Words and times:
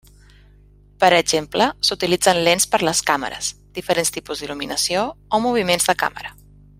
Per 1.03 1.09
exemple, 1.17 1.67
s'utilitzen 1.89 2.41
lents 2.47 2.67
per 2.73 2.79
les 2.89 3.01
càmeres, 3.11 3.51
diferents 3.79 4.13
tipus 4.19 4.41
d'il·luminació 4.41 5.05
o 5.39 5.45
moviments 5.49 5.87
de 5.91 5.97
càmera. 6.05 6.35